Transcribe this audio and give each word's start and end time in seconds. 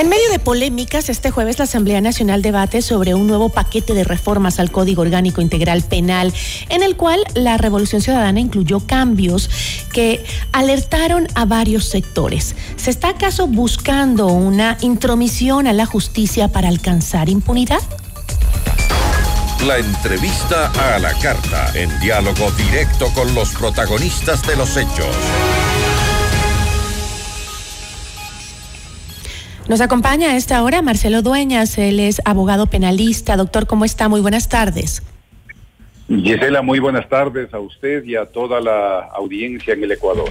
En 0.00 0.08
medio 0.08 0.30
de 0.30 0.38
polémicas, 0.38 1.10
este 1.10 1.30
jueves 1.30 1.58
la 1.58 1.64
Asamblea 1.64 2.00
Nacional 2.00 2.40
debate 2.40 2.80
sobre 2.80 3.12
un 3.12 3.26
nuevo 3.26 3.50
paquete 3.50 3.92
de 3.92 4.02
reformas 4.02 4.58
al 4.58 4.70
Código 4.70 5.02
Orgánico 5.02 5.42
Integral 5.42 5.82
Penal, 5.82 6.32
en 6.70 6.82
el 6.82 6.96
cual 6.96 7.22
la 7.34 7.58
Revolución 7.58 8.00
Ciudadana 8.00 8.40
incluyó 8.40 8.80
cambios 8.80 9.50
que 9.92 10.24
alertaron 10.52 11.28
a 11.34 11.44
varios 11.44 11.84
sectores. 11.84 12.56
¿Se 12.76 12.88
está 12.88 13.10
acaso 13.10 13.46
buscando 13.46 14.28
una 14.28 14.78
intromisión 14.80 15.66
a 15.66 15.74
la 15.74 15.84
justicia 15.84 16.48
para 16.48 16.68
alcanzar 16.68 17.28
impunidad? 17.28 17.82
La 19.66 19.76
entrevista 19.76 20.72
a 20.94 20.98
la 20.98 21.12
carta, 21.18 21.72
en 21.74 21.90
diálogo 22.00 22.50
directo 22.52 23.12
con 23.12 23.34
los 23.34 23.50
protagonistas 23.50 24.46
de 24.46 24.56
los 24.56 24.78
hechos. 24.78 25.14
Nos 29.70 29.80
acompaña 29.80 30.30
a 30.30 30.36
esta 30.36 30.64
hora 30.64 30.82
Marcelo 30.82 31.22
Dueñas, 31.22 31.78
él 31.78 32.00
es 32.00 32.20
abogado 32.24 32.66
penalista. 32.66 33.36
Doctor, 33.36 33.68
¿cómo 33.68 33.84
está? 33.84 34.08
Muy 34.08 34.20
buenas 34.20 34.48
tardes. 34.48 35.00
Gisela, 36.10 36.60
muy 36.60 36.80
buenas 36.80 37.08
tardes 37.08 37.54
a 37.54 37.60
usted 37.60 38.02
y 38.04 38.16
a 38.16 38.26
toda 38.26 38.60
la 38.60 39.00
audiencia 39.14 39.74
en 39.74 39.84
el 39.84 39.92
Ecuador. 39.92 40.28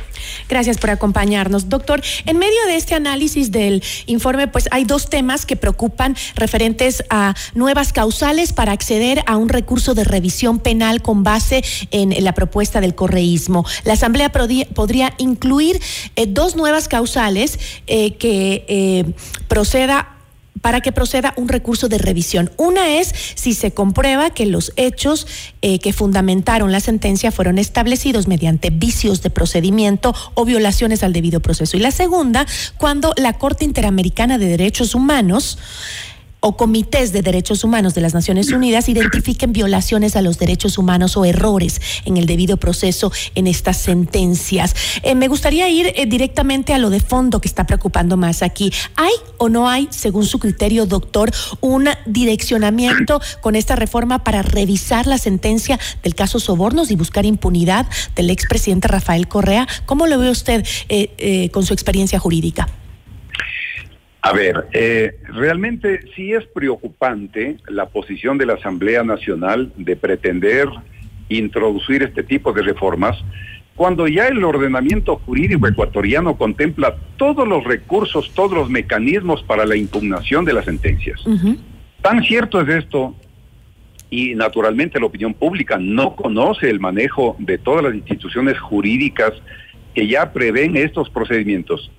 Gracias 0.49 0.77
por 0.77 0.89
acompañarnos. 0.89 1.69
Doctor, 1.69 2.01
en 2.25 2.37
medio 2.37 2.65
de 2.67 2.75
este 2.75 2.95
análisis 2.95 3.49
del 3.51 3.81
informe, 4.05 4.49
pues 4.49 4.67
hay 4.71 4.83
dos 4.83 5.09
temas 5.09 5.45
que 5.45 5.55
preocupan 5.55 6.17
referentes 6.35 7.03
a 7.09 7.33
nuevas 7.53 7.93
causales 7.93 8.51
para 8.51 8.73
acceder 8.73 9.23
a 9.25 9.37
un 9.37 9.47
recurso 9.47 9.95
de 9.95 10.03
revisión 10.03 10.59
penal 10.59 11.01
con 11.01 11.23
base 11.23 11.63
en 11.91 12.13
la 12.25 12.33
propuesta 12.33 12.81
del 12.81 12.93
correísmo. 12.93 13.65
La 13.85 13.93
Asamblea 13.93 14.31
podría 14.31 15.13
incluir 15.17 15.79
eh, 16.17 16.25
dos 16.27 16.57
nuevas 16.57 16.89
causales 16.89 17.57
eh, 17.87 18.15
que 18.15 18.65
eh, 18.67 19.05
proceda 19.47 20.18
para 20.61 20.81
que 20.81 20.91
proceda 20.91 21.33
un 21.37 21.47
recurso 21.47 21.89
de 21.89 21.97
revisión. 21.97 22.51
Una 22.57 22.99
es 22.99 23.13
si 23.35 23.53
se 23.53 23.71
comprueba 23.71 24.29
que 24.29 24.45
los 24.45 24.73
hechos 24.75 25.27
eh, 25.61 25.79
que 25.79 25.93
fundamentaron 25.93 26.71
la 26.71 26.79
sentencia 26.79 27.31
fueron 27.31 27.57
establecidos 27.57 28.27
mediante 28.27 28.69
vicios 28.69 29.21
de 29.21 29.29
procedimiento 29.29 30.13
o 30.33 30.45
violaciones 30.45 31.03
al 31.03 31.13
debido 31.13 31.39
proceso. 31.39 31.77
Y 31.77 31.79
la 31.79 31.91
segunda, 31.91 32.45
cuando 32.77 33.13
la 33.17 33.33
Corte 33.33 33.65
Interamericana 33.65 34.37
de 34.37 34.47
Derechos 34.47 34.95
Humanos 34.95 35.57
o 36.41 36.55
comités 36.55 37.11
de 37.11 37.21
derechos 37.21 37.63
humanos 37.63 37.93
de 37.93 38.01
las 38.01 38.13
Naciones 38.13 38.51
Unidas 38.51 38.89
identifiquen 38.89 39.53
violaciones 39.53 40.15
a 40.15 40.21
los 40.21 40.39
derechos 40.39 40.77
humanos 40.77 41.17
o 41.17 41.25
errores 41.25 41.81
en 42.05 42.17
el 42.17 42.25
debido 42.25 42.57
proceso 42.57 43.11
en 43.35 43.47
estas 43.47 43.77
sentencias. 43.77 44.75
Eh, 45.03 45.15
me 45.15 45.27
gustaría 45.27 45.69
ir 45.69 45.91
eh, 45.95 46.05
directamente 46.05 46.73
a 46.73 46.77
lo 46.77 46.89
de 46.89 46.99
fondo 46.99 47.41
que 47.41 47.47
está 47.47 47.65
preocupando 47.65 48.17
más 48.17 48.41
aquí. 48.41 48.71
¿Hay 48.95 49.13
o 49.37 49.49
no 49.49 49.69
hay, 49.69 49.87
según 49.91 50.25
su 50.25 50.39
criterio, 50.39 50.85
doctor, 50.85 51.31
un 51.61 51.89
direccionamiento 52.05 53.21
con 53.41 53.55
esta 53.55 53.75
reforma 53.75 54.23
para 54.23 54.41
revisar 54.41 55.07
la 55.07 55.17
sentencia 55.17 55.79
del 56.03 56.15
caso 56.15 56.39
Sobornos 56.39 56.91
y 56.91 56.95
buscar 56.95 57.25
impunidad 57.25 57.85
del 58.15 58.29
expresidente 58.29 58.87
Rafael 58.87 59.27
Correa? 59.27 59.67
¿Cómo 59.85 60.07
lo 60.07 60.17
ve 60.19 60.29
usted 60.29 60.65
eh, 60.87 61.49
con 61.51 61.65
su 61.65 61.73
experiencia 61.73 62.19
jurídica? 62.19 62.67
A 64.21 64.33
ver, 64.33 64.67
eh, 64.73 65.17
realmente 65.33 66.01
sí 66.15 66.33
es 66.33 66.45
preocupante 66.47 67.57
la 67.67 67.87
posición 67.87 68.37
de 68.37 68.45
la 68.45 68.53
Asamblea 68.55 69.03
Nacional 69.03 69.71
de 69.77 69.95
pretender 69.95 70.67
introducir 71.29 72.03
este 72.03 72.23
tipo 72.23 72.51
de 72.51 72.63
reformas 72.63 73.17
cuando 73.75 74.09
ya 74.09 74.27
el 74.27 74.43
ordenamiento 74.43 75.21
jurídico 75.25 75.65
ecuatoriano 75.65 76.37
contempla 76.37 76.97
todos 77.15 77.47
los 77.47 77.63
recursos, 77.63 78.29
todos 78.33 78.51
los 78.51 78.69
mecanismos 78.69 79.41
para 79.43 79.65
la 79.65 79.77
impugnación 79.77 80.43
de 80.43 80.51
las 80.51 80.65
sentencias. 80.65 81.23
Tan 82.01 82.21
cierto 82.23 82.59
es 82.59 82.67
esto, 82.67 83.15
y 84.09 84.35
naturalmente 84.35 84.99
la 84.99 85.05
opinión 85.05 85.33
pública 85.33 85.77
no 85.79 86.15
conoce 86.15 86.69
el 86.69 86.81
manejo 86.81 87.35
de 87.39 87.57
todas 87.57 87.83
las 87.83 87.95
instituciones 87.95 88.59
jurídicas 88.59 89.31
que 89.93 90.07
ya 90.07 90.33
prevén 90.33 90.75
estos 90.75 91.09
procedimientos 91.09 91.89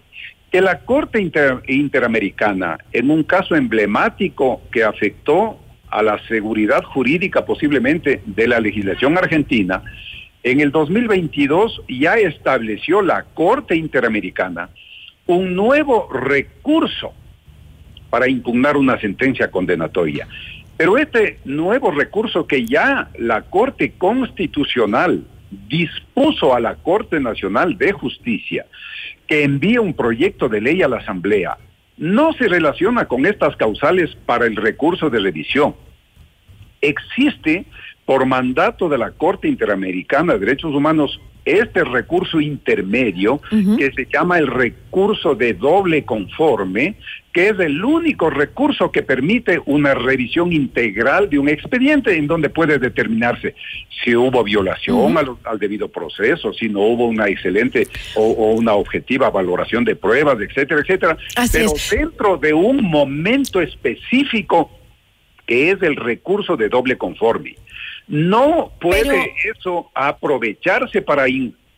que 0.51 0.61
la 0.61 0.81
Corte 0.81 1.21
Interamericana, 1.69 2.79
en 2.93 3.11
un 3.11 3.23
caso 3.23 3.55
emblemático 3.55 4.61
que 4.73 4.83
afectó 4.83 5.59
a 5.89 6.03
la 6.03 6.19
seguridad 6.27 6.83
jurídica 6.83 7.45
posiblemente 7.45 8.23
de 8.27 8.49
la 8.49 8.59
legislación 8.61 9.17
argentina, 9.17 9.83
en 10.43 10.61
el 10.61 10.73
2022 10.73 11.83
ya 11.89 12.15
estableció 12.15 13.03
la 13.03 13.25
Corte 13.35 13.77
Interamericana 13.77 14.71
un 15.27 15.55
nuevo 15.55 16.09
recurso 16.13 17.13
para 18.09 18.29
impugnar 18.29 18.77
una 18.77 18.99
sentencia 19.01 19.51
condenatoria. 19.51 20.27
Pero 20.77 20.99
este 20.99 21.39
nuevo 21.45 21.93
recurso 21.93 22.47
que 22.47 22.67
ya 22.67 23.11
la 23.19 23.43
Corte 23.43 23.93
Constitucional 23.97 25.23
dispuso 25.69 26.55
a 26.55 26.61
la 26.61 26.75
Corte 26.77 27.21
Nacional 27.21 27.77
de 27.79 27.93
Justicia 27.93 28.67
que 29.31 29.45
envíe 29.45 29.79
un 29.79 29.95
proyecto 29.95 30.49
de 30.49 30.61
ley 30.61 30.83
a 30.83 30.89
la 30.89 30.97
Asamblea 30.97 31.57
no 31.97 32.33
se 32.33 32.49
relaciona 32.49 33.05
con 33.05 33.27
estas 33.27 33.55
causales 33.55 34.17
para 34.27 34.47
el 34.47 34.57
recurso 34.57 35.09
de 35.09 35.21
revisión. 35.21 35.77
Existe, 36.81 37.65
por 38.05 38.27
mandato 38.27 38.89
de 38.89 38.99
la 38.99 39.13
Corte 39.13 39.47
Interamericana 39.47 40.33
de 40.33 40.41
Derechos 40.41 40.75
Humanos, 40.75 41.21
este 41.45 41.85
recurso 41.85 42.41
intermedio 42.41 43.41
que 43.51 43.93
se 43.93 44.07
llama 44.13 44.39
el 44.39 44.47
recurso 44.47 45.35
de 45.35 45.55
doble 45.55 46.05
conforme, 46.05 46.97
que 47.33 47.49
es 47.49 47.59
el 47.61 47.85
único 47.85 48.29
recurso 48.29 48.91
que 48.91 49.03
permite 49.03 49.61
una 49.67 49.95
revisión 49.95 50.53
integral 50.53 51.31
de 51.31 51.39
un 51.39 51.49
expediente 51.49 52.17
en 52.17 52.27
donde 52.27 52.51
puede 52.51 52.79
determinarse 52.79 53.55
si 54.03 54.17
hubo 54.17 54.43
violación 54.43 55.17
al, 55.17 55.59
debido 55.59 55.89
proceso, 55.89 56.53
si 56.53 56.69
no 56.69 56.81
hubo 56.81 57.07
una 57.07 57.29
excelente 57.29 57.87
o, 58.17 58.53
una 58.53 58.75
objetiva 58.75 59.31
valoración 59.31 59.85
de 59.85 59.97
pruebas, 59.97 60.39
etcétera, 60.41 60.81
etcétera. 60.81 61.17
Pero 61.53 61.73
dentro 61.91 62.37
de 62.37 62.53
un 62.53 62.83
momento 62.83 63.61
específico 63.61 64.71
que 65.47 65.73
es 65.73 65.83
el 65.83 65.97
recurso 65.97 66.57
de 66.57 66.69
doble 66.69 66.97
conforme. 66.97 67.57
No 68.11 68.73
puede 68.81 69.35
eso 69.45 69.91
aprovecharse 69.95 71.01
para, 71.01 71.27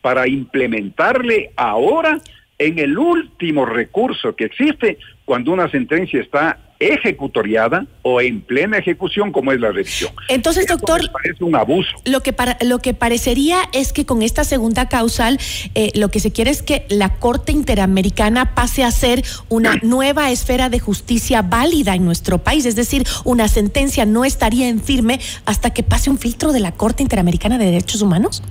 para 0.01 0.27
implementarle 0.27 1.51
ahora 1.55 2.19
en 2.57 2.79
el 2.79 2.97
último 2.97 3.67
recurso 3.67 4.35
que 4.35 4.45
existe 4.45 4.97
cuando 5.25 5.51
una 5.51 5.69
sentencia 5.69 6.19
está 6.19 6.57
ejecutoriada 6.87 7.85
o 8.01 8.21
en 8.21 8.41
plena 8.41 8.77
ejecución 8.77 9.31
como 9.31 9.51
es 9.51 9.59
la 9.59 9.71
revisión. 9.71 10.11
Entonces, 10.27 10.67
doctor, 10.67 11.01
parece 11.11 11.43
un 11.43 11.55
abuso. 11.55 11.89
Lo 12.05 12.21
que 12.21 12.33
para, 12.33 12.57
lo 12.61 12.79
que 12.79 12.93
parecería 12.93 13.57
es 13.73 13.93
que 13.93 14.05
con 14.05 14.21
esta 14.21 14.43
segunda 14.43 14.89
causal 14.89 15.39
eh, 15.75 15.91
lo 15.95 16.09
que 16.09 16.19
se 16.19 16.31
quiere 16.31 16.51
es 16.51 16.61
que 16.61 16.85
la 16.89 17.17
Corte 17.17 17.51
Interamericana 17.51 18.55
pase 18.55 18.83
a 18.83 18.91
ser 18.91 19.23
una 19.49 19.75
nueva 19.81 20.31
esfera 20.31 20.69
de 20.69 20.79
justicia 20.79 21.41
válida 21.41 21.95
en 21.95 22.05
nuestro 22.05 22.39
país, 22.39 22.65
es 22.65 22.75
decir, 22.75 23.03
una 23.23 23.47
sentencia 23.47 24.05
no 24.05 24.25
estaría 24.25 24.67
en 24.69 24.81
firme 24.81 25.19
hasta 25.45 25.73
que 25.73 25.83
pase 25.83 26.09
un 26.09 26.17
filtro 26.17 26.51
de 26.51 26.59
la 26.59 26.71
Corte 26.71 27.03
Interamericana 27.03 27.57
de 27.57 27.65
Derechos 27.65 28.01
Humanos. 28.01 28.43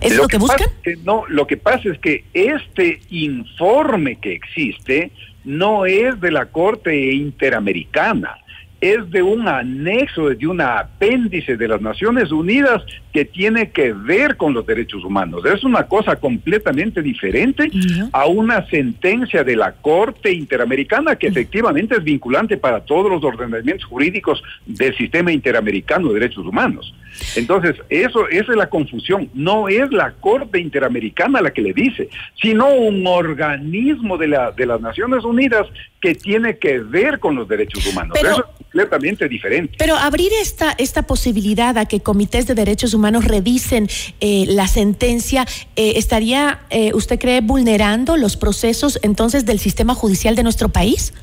¿Es 0.00 0.14
lo, 0.14 0.28
que, 0.28 0.36
buscan? 0.36 0.68
no, 1.04 1.24
lo 1.28 1.46
que 1.46 1.56
pasa 1.56 1.88
es 1.90 1.98
que 1.98 2.24
este 2.34 3.00
informe 3.10 4.16
que 4.16 4.34
existe 4.34 5.10
no 5.46 5.86
es 5.86 6.20
de 6.20 6.30
la 6.30 6.46
Corte 6.46 7.12
Interamericana 7.12 8.36
es 8.80 9.10
de 9.10 9.22
un 9.22 9.48
anexo, 9.48 10.28
de 10.28 10.46
un 10.46 10.60
apéndice 10.60 11.56
de 11.56 11.68
las 11.68 11.80
Naciones 11.80 12.30
Unidas 12.30 12.82
que 13.12 13.24
tiene 13.24 13.70
que 13.70 13.92
ver 13.94 14.36
con 14.36 14.52
los 14.52 14.66
derechos 14.66 15.02
humanos. 15.02 15.44
Es 15.46 15.64
una 15.64 15.84
cosa 15.84 16.16
completamente 16.16 17.00
diferente 17.00 17.70
a 18.12 18.26
una 18.26 18.66
sentencia 18.66 19.42
de 19.42 19.56
la 19.56 19.72
Corte 19.72 20.30
Interamericana 20.30 21.16
que 21.16 21.28
efectivamente 21.28 21.96
es 21.96 22.04
vinculante 22.04 22.58
para 22.58 22.80
todos 22.80 23.10
los 23.10 23.24
ordenamientos 23.24 23.86
jurídicos 23.86 24.42
del 24.66 24.94
sistema 24.96 25.32
interamericano 25.32 26.08
de 26.08 26.20
derechos 26.20 26.44
humanos. 26.44 26.94
Entonces, 27.36 27.76
eso, 27.88 28.28
esa 28.28 28.52
es 28.52 28.58
la 28.58 28.68
confusión. 28.68 29.30
No 29.34 29.68
es 29.68 29.90
la 29.92 30.12
Corte 30.12 30.60
Interamericana 30.60 31.40
la 31.40 31.52
que 31.52 31.62
le 31.62 31.72
dice, 31.72 32.08
sino 32.40 32.68
un 32.68 33.06
organismo 33.06 34.16
de, 34.16 34.28
la, 34.28 34.52
de 34.52 34.66
las 34.66 34.80
Naciones 34.80 35.24
Unidas 35.24 35.66
que 36.00 36.14
tiene 36.14 36.58
que 36.58 36.78
ver 36.78 37.18
con 37.18 37.34
los 37.34 37.48
derechos 37.48 37.86
humanos. 37.86 38.16
eso 38.16 38.40
es 38.40 38.56
completamente 38.56 39.28
diferente. 39.28 39.74
Pero 39.78 39.96
abrir 39.96 40.30
esta, 40.40 40.74
esta 40.78 41.02
posibilidad 41.02 41.76
a 41.78 41.86
que 41.86 42.00
comités 42.00 42.46
de 42.46 42.54
derechos 42.54 42.94
humanos 42.94 43.24
revisen 43.24 43.88
eh, 44.20 44.44
la 44.48 44.66
sentencia, 44.68 45.46
eh, 45.76 45.94
¿estaría, 45.96 46.60
eh, 46.70 46.92
usted 46.94 47.18
cree, 47.18 47.40
vulnerando 47.40 48.16
los 48.16 48.36
procesos 48.36 48.98
entonces 49.02 49.46
del 49.46 49.58
sistema 49.58 49.94
judicial 49.94 50.36
de 50.36 50.42
nuestro 50.42 50.68
país? 50.68 51.14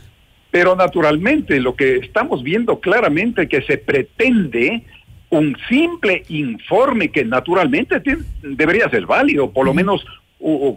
Pero 0.52 0.76
naturalmente 0.76 1.60
lo 1.60 1.76
que 1.76 1.98
estamos 1.98 2.44
viendo 2.44 2.80
claramente 2.80 3.48
que 3.48 3.62
se 3.64 3.78
pretende 3.78 4.84
un 5.34 5.58
simple 5.68 6.24
informe 6.30 7.10
que 7.10 7.26
naturalmente 7.26 8.02
debería 8.42 8.88
ser 8.90 9.06
válido, 9.06 9.52
por 9.52 9.66
lo 9.66 9.74
menos 9.74 10.06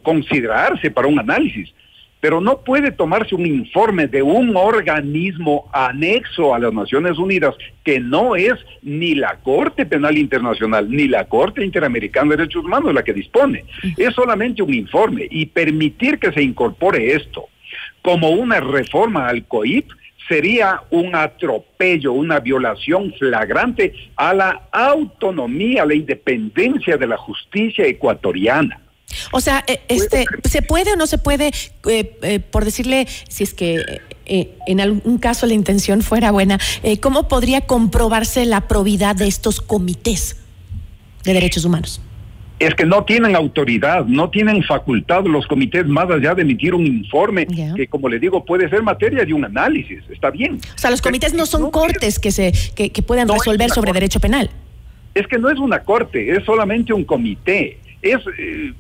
considerarse 0.03 0.91
para 0.91 1.09
un 1.09 1.19
análisis. 1.19 1.73
Pero 2.21 2.41
no 2.41 2.63
puede 2.63 2.91
tomarse 2.91 3.35
un 3.35 3.47
informe 3.47 4.07
de 4.07 4.23
un 4.23 4.57
organismo 4.57 5.69
anexo 5.73 6.55
a 6.55 6.59
las 6.59 6.73
Naciones 6.73 7.19
Unidas 7.19 7.55
que 7.85 8.01
no 8.01 8.35
es 8.35 8.55
ni 8.83 9.15
la 9.15 9.37
Corte 9.43 9.85
Penal 9.85 10.17
Internacional 10.17 10.91
ni 10.91 11.07
la 11.07 11.27
Corte 11.27 11.63
Interamericana 11.63 12.31
de 12.31 12.39
Derechos 12.39 12.65
Humanos 12.65 12.95
la 12.95 13.05
que 13.05 13.13
dispone. 13.13 13.65
Es 13.99 14.15
solamente 14.15 14.63
un 14.63 14.73
informe 14.73 15.29
y 15.31 15.47
permitir 15.47 16.19
que 16.19 16.33
se 16.33 16.43
incorpore 16.43 17.15
esto 17.15 17.49
como 18.01 18.31
una 18.31 18.61
reforma 18.61 19.29
al 19.29 19.45
COIP 19.45 19.91
sería 20.29 20.83
un 20.91 21.15
atropello, 21.15 22.13
una 22.13 22.41
violación 22.41 23.13
flagrante 23.19 23.93
a 24.17 24.35
la 24.35 24.69
autonomía, 24.73 25.83
a 25.83 25.87
la 25.87 25.95
independencia 25.95 26.97
de 26.97 27.07
la 27.07 27.17
justicia 27.17 27.87
ecuatoriana. 27.87 28.81
O 29.33 29.41
sea, 29.41 29.65
eh, 29.67 29.81
este, 29.89 30.25
¿se 30.45 30.63
puede 30.63 30.93
o 30.93 30.97
no 30.97 31.07
se 31.07 31.19
puede, 31.19 31.49
eh, 31.89 32.19
eh, 32.23 32.41
por 32.41 32.65
decirle, 32.65 33.07
si 33.29 33.45
es 33.45 33.55
que 33.55 34.01
en 34.29 34.81
algún 34.81 35.19
caso 35.19 35.47
la 35.47 35.55
intención 35.55 36.03
fuera 36.03 36.33
buena, 36.33 36.59
cómo 37.01 37.29
podría 37.29 37.61
comprobarse 37.61 38.45
la 38.45 38.63
probidad 38.63 39.15
de 39.15 39.29
estos 39.29 39.61
comités 39.61 40.37
de 41.23 41.33
derechos 41.33 41.65
humanos? 41.65 42.01
Es 42.59 42.75
que 42.75 42.87
no 42.87 43.05
tienen 43.05 43.37
autoridad, 43.37 44.07
no 44.07 44.31
tienen 44.31 44.63
facultad 44.63 45.25
los 45.25 45.47
comités 45.47 45.87
más 45.87 46.11
allá 46.11 46.35
de 46.35 46.43
emitir 46.43 46.75
un 46.75 46.87
informe 46.87 47.47
que, 47.47 47.87
como 47.87 48.09
le 48.09 48.19
digo, 48.19 48.45
puede 48.45 48.69
ser 48.71 48.83
materia 48.83 49.25
de 49.25 49.35
un 49.35 49.45
análisis. 49.45 50.03
Está 50.11 50.31
bien. 50.31 50.59
O 50.75 50.79
sea, 50.79 50.91
los 50.91 51.03
comités 51.03 51.35
no 51.35 51.45
son 51.45 51.71
cortes 51.71 52.19
que 52.19 52.31
se 52.31 52.53
que, 52.75 52.91
puedan 53.03 53.29
resolver 53.29 53.71
sobre 53.71 53.93
derecho 53.93 54.21
penal. 54.21 54.51
Es 55.15 55.27
que 55.27 55.39
no 55.39 55.51
es 55.51 55.59
una 55.59 55.81
corte, 55.81 56.35
es 56.35 56.45
solamente 56.45 56.93
un 56.93 57.05
comité. 57.05 57.79
Es 58.01 58.19
eh, 58.39 58.73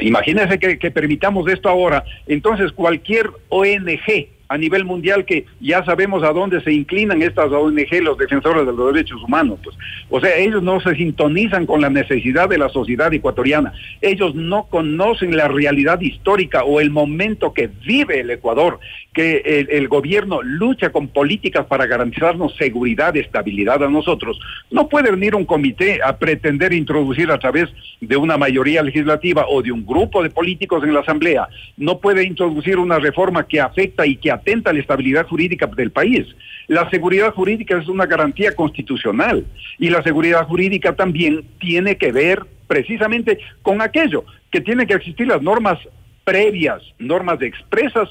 imagínense 0.00 0.58
que, 0.58 0.78
que 0.78 0.90
permitamos 0.90 1.48
esto 1.50 1.68
ahora. 1.68 2.04
Entonces, 2.26 2.72
cualquier 2.72 3.30
ONG 3.50 4.28
a 4.48 4.58
nivel 4.58 4.84
mundial 4.84 5.24
que 5.24 5.46
ya 5.60 5.84
sabemos 5.84 6.22
a 6.22 6.32
dónde 6.32 6.60
se 6.62 6.72
inclinan 6.72 7.22
estas 7.22 7.50
ONG, 7.50 8.02
los 8.02 8.18
defensores 8.18 8.66
de 8.66 8.72
los 8.72 8.92
derechos 8.92 9.22
humanos. 9.22 9.58
Pues. 9.62 9.76
O 10.10 10.20
sea, 10.20 10.36
ellos 10.36 10.62
no 10.62 10.80
se 10.80 10.94
sintonizan 10.94 11.66
con 11.66 11.80
la 11.80 11.90
necesidad 11.90 12.48
de 12.48 12.58
la 12.58 12.68
sociedad 12.68 13.12
ecuatoriana. 13.12 13.72
Ellos 14.00 14.34
no 14.34 14.66
conocen 14.66 15.36
la 15.36 15.48
realidad 15.48 16.00
histórica 16.00 16.64
o 16.64 16.80
el 16.80 16.90
momento 16.90 17.52
que 17.52 17.68
vive 17.84 18.20
el 18.20 18.30
Ecuador, 18.30 18.80
que 19.12 19.42
el, 19.44 19.68
el 19.70 19.88
gobierno 19.88 20.42
lucha 20.42 20.90
con 20.90 21.08
políticas 21.08 21.66
para 21.66 21.86
garantizarnos 21.86 22.56
seguridad, 22.56 23.16
estabilidad 23.16 23.82
a 23.82 23.88
nosotros. 23.88 24.38
No 24.70 24.88
puede 24.88 25.10
venir 25.10 25.34
un 25.34 25.44
comité 25.44 26.00
a 26.04 26.18
pretender 26.18 26.72
introducir 26.72 27.30
a 27.30 27.38
través 27.38 27.70
de 28.00 28.16
una 28.16 28.36
mayoría 28.36 28.82
legislativa 28.82 29.46
o 29.48 29.62
de 29.62 29.72
un 29.72 29.86
grupo 29.86 30.22
de 30.22 30.30
políticos 30.30 30.82
en 30.84 30.94
la 30.94 31.00
Asamblea, 31.00 31.48
no 31.76 31.98
puede 31.98 32.24
introducir 32.24 32.78
una 32.78 32.98
reforma 32.98 33.46
que 33.46 33.60
afecta 33.60 34.06
y 34.06 34.16
que 34.16 34.30
atenta 34.44 34.74
la 34.74 34.80
estabilidad 34.80 35.26
jurídica 35.26 35.66
del 35.66 35.90
país. 35.90 36.26
La 36.68 36.88
seguridad 36.90 37.32
jurídica 37.32 37.78
es 37.78 37.88
una 37.88 38.04
garantía 38.04 38.54
constitucional 38.54 39.44
y 39.78 39.88
la 39.88 40.02
seguridad 40.02 40.46
jurídica 40.46 40.94
también 40.94 41.44
tiene 41.58 41.96
que 41.96 42.12
ver 42.12 42.44
precisamente 42.66 43.38
con 43.62 43.80
aquello, 43.80 44.24
que 44.50 44.60
tienen 44.60 44.86
que 44.86 44.94
existir 44.94 45.26
las 45.26 45.42
normas 45.42 45.78
previas, 46.24 46.82
normas 46.98 47.40
expresas 47.42 48.08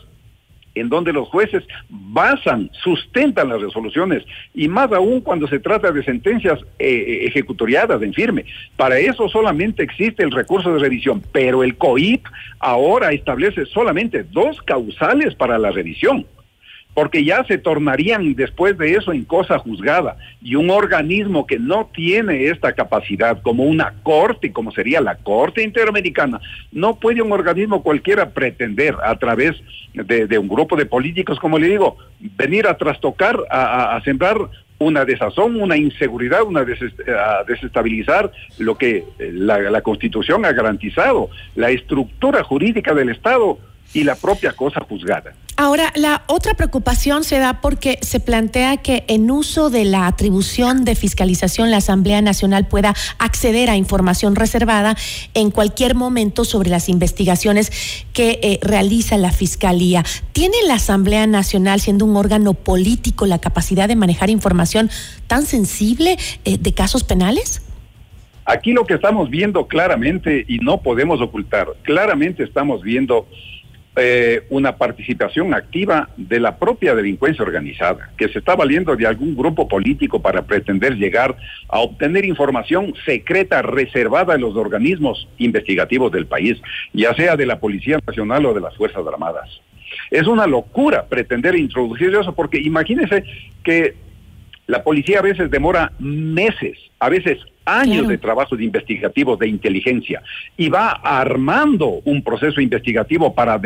en 0.76 0.90
donde 0.90 1.14
los 1.14 1.28
jueces 1.30 1.64
basan, 1.90 2.70
sustentan 2.84 3.50
las 3.50 3.62
resoluciones, 3.62 4.24
y 4.54 4.68
más 4.68 4.92
aún 4.92 5.22
cuando 5.22 5.48
se 5.48 5.60
trata 5.60 5.92
de 5.92 6.04
sentencias 6.04 6.60
eh, 6.80 7.26
ejecutoriadas 7.28 8.02
en 8.02 8.14
firme. 8.14 8.46
Para 8.76 9.00
eso 9.00 9.30
solamente 9.30 9.84
existe 9.84 10.24
el 10.24 10.32
recurso 10.32 10.74
de 10.74 10.80
revisión, 10.80 11.22
pero 11.32 11.64
el 11.64 11.76
COIP 11.78 12.26
ahora 12.60 13.12
establece 13.12 13.66
solamente 13.66 14.24
dos 14.24 14.62
causales 14.62 15.36
para 15.36 15.58
la 15.58 15.72
revisión 15.72 16.26
porque 16.94 17.24
ya 17.24 17.44
se 17.46 17.58
tornarían 17.58 18.36
después 18.36 18.78
de 18.78 18.94
eso 18.94 19.14
en 19.14 19.24
cosa 19.24 19.58
juzgada. 19.58 20.18
Y 20.42 20.56
un 20.56 20.70
organismo 20.70 21.48
que 21.48 21.60
no 21.60 21.90
tiene 21.94 22.48
esta 22.48 22.74
capacidad, 22.74 23.42
como 23.42 23.64
una 23.64 23.94
corte, 24.04 24.52
como 24.52 24.72
sería 24.72 25.02
la 25.02 25.16
Corte 25.16 25.64
Interamericana, 25.64 26.40
no 26.72 26.96
puede 26.96 27.22
un 27.22 27.32
organismo 27.32 27.82
cualquiera 27.82 28.30
pretender 28.30 28.96
a 29.04 29.16
través 29.18 29.56
de, 29.94 30.38
un 30.38 30.48
grupo 30.48 30.76
de 30.76 30.86
políticos, 30.86 31.40
como 31.40 31.58
le 31.58 31.70
digo, 31.70 31.98
venir 32.20 32.68
a 32.68 32.78
trastocar, 32.78 33.40
a, 33.50 34.00
sembrar 34.04 34.38
una 34.80 35.06
desazón, 35.06 35.62
una 35.62 35.78
inseguridad, 35.78 36.44
una 36.44 36.62
a 36.62 37.44
desestabilizar 37.48 38.32
lo 38.58 38.78
que 38.78 39.04
la, 39.20 39.60
la 39.60 39.82
Constitución 39.82 40.46
ha 40.46 40.52
garantizado, 40.52 41.30
la 41.56 41.70
estructura 41.70 42.44
jurídica 42.44 42.94
del 42.94 43.10
Estado 43.10 43.60
y 43.94 44.04
la 44.04 44.16
propia 44.16 44.54
cosa 44.54 44.82
juzgada. 44.88 45.34
Ahora, 45.56 45.94
la 45.96 46.24
otra 46.28 46.56
preocupación 46.56 47.24
se 47.24 47.38
da 47.38 47.62
porque 47.62 48.00
se 48.02 48.20
plantea 48.20 48.78
que 48.78 49.04
en 49.08 49.30
uso 49.30 49.70
de 49.70 49.86
la 49.86 50.08
atribución 50.08 50.84
de 50.84 50.96
fiscalización 50.96 51.70
la 51.70 51.78
Asamblea 51.78 52.24
Nacional 52.24 52.68
pueda 52.68 52.96
acceder 53.20 53.70
a 53.70 53.76
información 53.76 54.36
reservada 54.36 54.98
en 55.36 55.52
cualquier 55.52 55.94
momento 55.94 56.44
sobre 56.44 56.72
las 56.72 56.90
investigaciones 56.90 58.04
que 58.14 58.40
eh, 58.42 58.60
realiza 58.64 59.18
la 59.18 59.32
Fiscalía. 59.32 60.04
¿Tiene 60.32 60.58
la 60.68 60.76
Asamblea 60.76 61.28
Nacional, 61.28 61.80
siendo 61.80 62.06
un 62.06 62.16
órgano 62.16 62.56
político, 62.56 63.28
la 63.28 63.40
capacidad 63.40 63.88
de 63.88 63.96
manejar 63.96 64.32
información 64.32 64.90
tan 65.28 65.46
sensible 65.46 66.18
eh, 66.46 66.58
de 66.58 66.74
casos 66.74 67.04
penales? 67.04 67.62
Aquí 68.46 68.74
lo 68.74 68.86
que 68.86 68.96
estamos 68.96 69.30
viendo 69.30 69.68
claramente, 69.68 70.46
y 70.48 70.58
no 70.58 70.82
podemos 70.82 71.22
ocultar, 71.22 71.68
claramente 71.84 72.44
estamos 72.44 72.82
viendo 72.82 73.28
eh, 73.96 74.48
una 74.50 74.76
participación 74.76 75.54
activa 75.54 76.10
de 76.18 76.40
la 76.40 76.58
propia 76.58 76.96
delincuencia 76.96 77.44
organizada, 77.44 78.10
que 78.18 78.28
se 78.28 78.40
está 78.40 78.56
valiendo 78.56 78.96
de 78.96 79.06
algún 79.06 79.36
grupo 79.36 79.68
político 79.68 80.20
para 80.20 80.42
pretender 80.42 80.96
llegar 80.96 81.36
a 81.68 81.80
obtener 81.80 82.26
información 82.26 82.94
secreta 83.06 83.62
reservada 83.62 84.34
en 84.34 84.42
los 84.42 84.56
organismos 84.56 85.28
investigativos 85.38 86.12
del 86.12 86.26
país, 86.26 86.60
ya 86.92 87.14
sea 87.14 87.36
de 87.36 87.46
la 87.46 87.60
Policía 87.60 88.00
Nacional 88.06 88.46
o 88.48 88.54
de 88.54 88.62
las 88.62 88.76
Fuerzas 88.76 89.06
Armadas. 89.06 89.62
Es 90.10 90.26
una 90.26 90.48
locura 90.48 91.06
pretender 91.06 91.56
introducir 91.56 92.16
eso, 92.16 92.34
porque 92.34 92.60
imagínense 92.60 93.24
que 93.64 93.96
la 94.66 94.84
policía 94.84 95.20
a 95.20 95.24
veces 95.24 95.52
demora 95.52 95.92
meses, 96.00 96.78
a 97.00 97.10
veces 97.10 97.38
años 97.66 98.08
de 98.08 98.18
trabajo 98.18 98.56
de 98.56 98.66
investigativos 98.66 99.40
de 99.40 99.48
inteligencia 99.48 100.22
y 100.58 100.70
va 100.70 100.92
armando 100.92 102.02
un 102.06 102.24
proceso 102.24 102.62
investigativo 102.62 103.34
para 103.34 103.60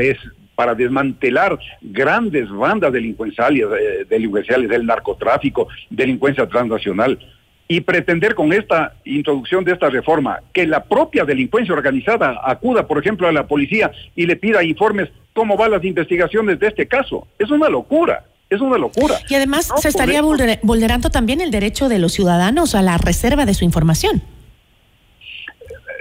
para 0.56 0.74
desmantelar 0.74 1.60
grandes 1.82 2.50
bandas 2.50 2.92
delincuenciales, 2.92 3.64
eh, 3.80 4.06
delincuenciales 4.10 4.68
del 4.70 4.88
narcotráfico, 4.88 5.68
delincuencia 5.90 6.48
transnacional 6.48 7.20
y 7.68 7.82
pretender 7.82 8.34
con 8.34 8.54
esta 8.54 8.94
introducción 9.04 9.64
de 9.64 9.74
esta 9.74 9.90
reforma 9.90 10.40
que 10.54 10.66
la 10.66 10.84
propia 10.84 11.26
delincuencia 11.26 11.74
organizada 11.74 12.40
acuda, 12.44 12.88
por 12.88 12.98
ejemplo, 12.98 13.28
a 13.28 13.32
la 13.32 13.46
policía 13.46 13.92
y 14.16 14.26
le 14.26 14.36
pida 14.36 14.64
informes 14.64 15.10
cómo 15.34 15.58
van 15.58 15.72
las 15.72 15.84
investigaciones 15.84 16.60
de 16.60 16.68
este 16.68 16.88
caso. 16.88 17.28
Es 17.38 17.52
una 17.52 17.70
locura. 17.70 18.26
Es 18.50 18.62
una 18.62 18.78
locura. 18.78 19.16
Y 19.30 19.36
además 19.36 19.70
se 19.78 19.90
estaría 19.90 20.22
vulnerando 20.22 21.10
también 21.10 21.42
el 21.42 21.52
derecho 21.52 21.90
de 21.90 22.00
los 22.00 22.14
ciudadanos 22.14 22.76
a 22.76 22.82
la 22.82 22.98
reserva 22.98 23.46
de 23.46 23.54
su 23.54 23.66
información. 23.66 24.22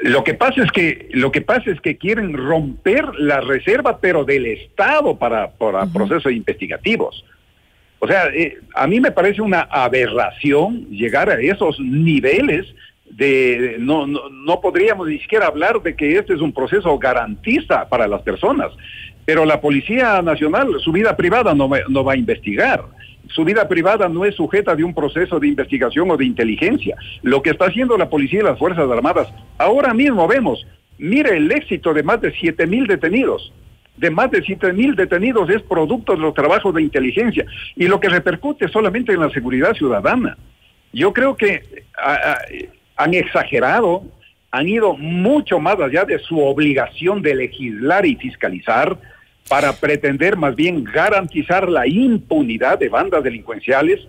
Lo 0.02 0.22
que 0.22 0.34
pasa 0.34 0.62
es 0.62 0.70
que 0.70 1.08
lo 1.12 1.32
que 1.32 1.40
pasa 1.40 1.70
es 1.70 1.80
que 1.80 1.96
quieren 1.96 2.34
romper 2.34 3.06
la 3.18 3.40
reserva, 3.40 3.98
pero 3.98 4.24
del 4.24 4.46
Estado 4.46 5.18
para, 5.18 5.50
para 5.50 5.86
procesos 5.86 6.30
investigativos. 6.30 7.24
O 7.98 8.06
sea, 8.06 8.26
eh, 8.26 8.58
a 8.74 8.86
mí 8.86 9.00
me 9.00 9.10
parece 9.10 9.42
una 9.42 9.62
aberración 9.62 10.86
llegar 10.90 11.30
a 11.30 11.40
esos 11.40 11.80
niveles 11.80 12.66
de 13.10 13.76
no, 13.78 14.06
no, 14.06 14.28
no 14.28 14.60
podríamos 14.60 15.08
ni 15.08 15.18
siquiera 15.18 15.46
hablar 15.46 15.80
de 15.82 15.96
que 15.96 16.18
este 16.18 16.34
es 16.34 16.40
un 16.40 16.52
proceso 16.52 16.96
garantista 16.98 17.88
para 17.88 18.06
las 18.06 18.22
personas. 18.22 18.70
Pero 19.26 19.44
la 19.44 19.60
Policía 19.60 20.22
Nacional, 20.22 20.68
su 20.80 20.92
vida 20.92 21.14
privada 21.16 21.54
no 21.54 21.68
no 21.88 22.04
va 22.04 22.12
a 22.14 22.16
investigar. 22.16 22.84
Su 23.28 23.44
vida 23.44 23.66
privada 23.66 24.08
no 24.08 24.24
es 24.24 24.36
sujeta 24.36 24.76
de 24.76 24.84
un 24.84 24.94
proceso 24.94 25.40
de 25.40 25.48
investigación 25.48 26.10
o 26.10 26.16
de 26.16 26.24
inteligencia. 26.24 26.96
Lo 27.22 27.42
que 27.42 27.50
está 27.50 27.66
haciendo 27.66 27.98
la 27.98 28.08
policía 28.08 28.40
y 28.40 28.44
las 28.44 28.58
Fuerzas 28.58 28.88
Armadas, 28.88 29.28
ahora 29.58 29.92
mismo 29.92 30.28
vemos, 30.28 30.64
mire 30.98 31.36
el 31.36 31.50
éxito 31.50 31.92
de 31.92 32.02
más 32.02 32.20
de 32.20 32.32
siete 32.32 32.66
mil 32.66 32.86
detenidos. 32.86 33.52
De 33.96 34.10
más 34.10 34.30
de 34.30 34.42
siete 34.42 34.72
mil 34.72 34.94
detenidos 34.94 35.50
es 35.50 35.62
producto 35.62 36.12
de 36.12 36.20
los 36.20 36.34
trabajos 36.34 36.72
de 36.74 36.82
inteligencia 36.82 37.44
y 37.74 37.88
lo 37.88 37.98
que 37.98 38.08
repercute 38.08 38.68
solamente 38.68 39.12
en 39.12 39.20
la 39.20 39.30
seguridad 39.30 39.74
ciudadana. 39.74 40.36
Yo 40.92 41.12
creo 41.12 41.36
que 41.36 41.62
han 42.96 43.14
exagerado, 43.14 44.04
han 44.50 44.68
ido 44.68 44.96
mucho 44.96 45.58
más 45.58 45.80
allá 45.80 46.04
de 46.04 46.18
su 46.20 46.38
obligación 46.40 47.22
de 47.22 47.34
legislar 47.34 48.06
y 48.06 48.16
fiscalizar 48.16 48.96
para 49.48 49.72
pretender 49.74 50.36
más 50.36 50.56
bien 50.56 50.84
garantizar 50.84 51.68
la 51.68 51.86
impunidad 51.86 52.78
de 52.78 52.88
bandas 52.88 53.22
delincuenciales 53.22 54.00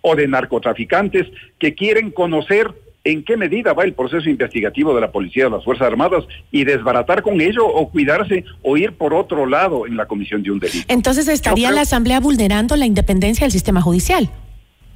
o 0.00 0.14
de 0.14 0.28
narcotraficantes 0.28 1.26
que 1.58 1.74
quieren 1.74 2.10
conocer 2.10 2.72
en 3.06 3.22
qué 3.22 3.36
medida 3.36 3.72
va 3.72 3.84
el 3.84 3.92
proceso 3.94 4.28
investigativo 4.28 4.94
de 4.94 5.00
la 5.00 5.12
policía 5.12 5.44
de 5.44 5.50
las 5.50 5.64
Fuerzas 5.64 5.86
Armadas 5.86 6.24
y 6.50 6.64
desbaratar 6.64 7.22
con 7.22 7.40
ello 7.40 7.64
o 7.64 7.88
cuidarse 7.88 8.44
o 8.62 8.76
ir 8.76 8.92
por 8.92 9.14
otro 9.14 9.46
lado 9.46 9.86
en 9.86 9.96
la 9.96 10.06
comisión 10.06 10.42
de 10.42 10.50
un 10.50 10.58
delito. 10.58 10.84
Entonces, 10.88 11.28
¿estaría 11.28 11.70
la 11.70 11.82
Asamblea 11.82 12.18
vulnerando 12.18 12.74
la 12.74 12.84
independencia 12.84 13.44
del 13.44 13.52
sistema 13.52 13.80
judicial? 13.80 14.28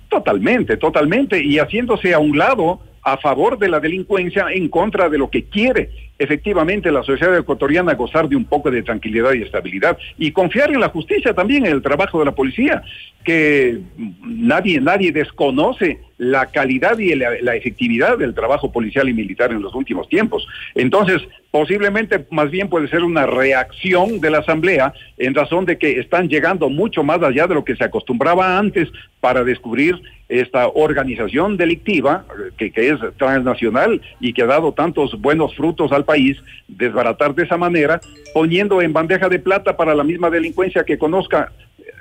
Totalmente, 0.09 0.77
totalmente, 0.77 1.43
y 1.43 1.59
haciéndose 1.59 2.13
a 2.13 2.19
un 2.19 2.37
lado 2.37 2.81
a 3.03 3.17
favor 3.17 3.59
de 3.59 3.69
la 3.69 3.79
delincuencia 3.79 4.47
en 4.53 4.69
contra 4.69 5.09
de 5.09 5.19
lo 5.19 5.31
que 5.31 5.45
quiere 5.45 6.10
efectivamente 6.21 6.93
la 6.93 7.03
sociedad 7.03 7.37
ecuatoriana 7.37 7.95
gozar 7.95 8.29
de 8.29 8.37
un 8.37 8.45
poco 8.45 8.71
de 8.71 8.83
tranquilidad 8.83 9.33
y 9.33 9.43
estabilidad 9.43 9.99
y 10.19 10.31
confiar 10.33 10.71
en 10.71 10.81
la 10.81 10.91
justicia 10.91 11.35
también, 11.35 11.65
en 11.65 11.73
el 11.73 11.83
trabajo 11.83 12.19
de 12.19 12.27
la 12.27 12.35
policía, 12.35 12.83
que 13.25 13.81
nadie, 14.23 14.81
nadie 14.81 15.13
desconoce 15.13 15.99
la 16.19 16.47
calidad 16.47 16.99
y 16.99 17.15
la, 17.15 17.31
la, 17.41 17.57
efectividad 17.57 18.19
del 18.19 18.35
trabajo 18.35 18.71
policial 18.71 19.09
y 19.09 19.15
militar 19.15 19.53
en 19.53 19.63
los 19.63 19.75
últimos 19.75 20.09
tiempos. 20.09 20.47
Entonces, 20.75 21.23
posiblemente 21.51 22.27
más 22.31 22.51
bien 22.51 22.69
puede 22.69 22.89
ser 22.89 23.03
una 23.03 23.27
reacción 23.27 24.21
de 24.21 24.31
la 24.31 24.39
Asamblea 24.39 24.93
en 25.19 25.35
razón 25.35 25.65
de 25.65 25.79
que 25.79 25.99
están 25.99 26.29
llegando 26.29 26.69
mucho 26.69 27.03
más 27.03 27.23
allá 27.23 27.47
de 27.47 27.55
lo 27.55 27.65
que 27.65 27.77
se 27.77 27.85
acostumbraba 27.85 28.59
antes 28.59 28.89
para 29.21 29.45
descubrir 29.45 30.01
esta 30.29 30.69
organización 30.69 31.57
delictiva 31.57 32.25
que, 32.57 32.71
que 32.71 32.91
es 32.91 32.99
transnacional 33.17 34.01
y 34.21 34.33
que 34.33 34.43
ha 34.43 34.47
dado 34.47 34.73
tantos 34.73 35.21
buenos 35.21 35.55
frutos 35.57 35.91
al 35.91 36.05
país, 36.13 36.37
desbaratar 36.67 37.35
de 37.35 37.45
esa 37.45 37.57
manera, 37.57 38.01
poniendo 38.35 38.83
en 38.83 38.93
bandeja 38.93 39.29
de 39.29 39.39
plata 39.39 39.77
para 39.77 39.95
la 39.95 40.05
misma 40.05 40.29
delincuencia 40.31 40.85
que 40.85 40.99
conozca 40.99 41.53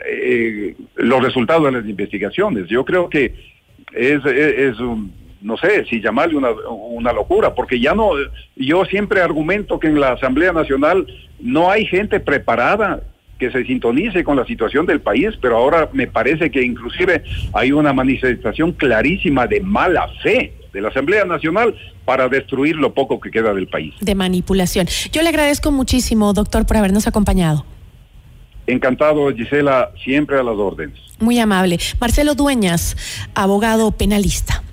eh, 0.08 0.76
los 0.96 1.24
resultados 1.24 1.66
de 1.66 1.72
las 1.72 1.86
investigaciones. 1.88 2.68
Yo 2.68 2.84
creo 2.86 3.10
que 3.10 3.34
es, 3.94 4.80
un, 4.80 5.12
no 5.42 5.58
sé 5.58 5.86
si 5.86 6.02
llamarle 6.02 6.36
una, 6.38 6.52
una 6.52 7.14
locura, 7.14 7.54
porque 7.54 7.80
ya 7.80 7.94
no, 7.94 8.12
yo 8.56 8.86
siempre 8.86 9.22
argumento 9.22 9.80
que 9.80 9.88
en 9.88 10.00
la 10.00 10.14
Asamblea 10.14 10.54
Nacional 10.54 11.06
no 11.40 11.70
hay 11.70 11.86
gente 11.86 12.20
preparada 12.20 13.02
que 13.40 13.52
se 13.52 13.64
sintonice 13.64 14.24
con 14.24 14.36
la 14.36 14.46
situación 14.46 14.86
del 14.86 15.00
país, 15.00 15.30
pero 15.42 15.56
ahora 15.56 15.90
me 15.94 16.08
parece 16.08 16.50
que 16.52 16.62
inclusive 16.62 17.24
hay 17.54 17.72
una 17.72 17.94
manifestación 17.94 18.74
clarísima 18.74 19.48
de 19.48 19.62
mala 19.62 20.08
fe 20.22 20.59
de 20.74 20.82
la 20.82 20.90
Asamblea 20.90 21.26
Nacional 21.26 21.76
para 22.06 22.28
destruir 22.28 22.76
lo 22.76 22.94
poco 22.94 23.20
que 23.20 23.32
queda 23.32 23.54
del 23.54 23.68
país. 23.68 23.94
De 24.02 24.16
manipulación. 24.16 24.88
Yo 25.12 25.22
le 25.22 25.30
agradezco 25.30 25.72
muchísimo, 25.72 26.34
doctor, 26.34 26.66
por 26.66 26.78
habernos 26.78 27.08
acompañado. 27.08 27.66
Encantado, 28.68 29.34
Gisela, 29.34 29.92
siempre 30.04 30.40
a 30.40 30.44
las 30.44 30.56
órdenes. 30.56 31.00
Muy 31.20 31.40
amable. 31.40 31.80
Marcelo 32.00 32.36
Dueñas, 32.36 32.96
abogado 33.34 33.92
penalista. 33.92 34.64